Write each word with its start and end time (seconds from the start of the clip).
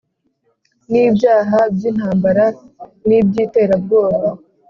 n'ibyaha 0.91 1.59
by'intambara 1.75 2.45
n'iby'iterabwoba 3.07 4.29